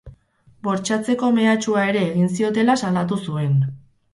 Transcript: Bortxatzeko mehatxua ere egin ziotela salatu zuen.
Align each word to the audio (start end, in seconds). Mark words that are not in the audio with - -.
Bortxatzeko 0.67 1.29
mehatxua 1.35 1.83
ere 1.91 2.01
egin 2.07 2.35
ziotela 2.39 2.79
salatu 2.85 3.21
zuen. 3.29 3.57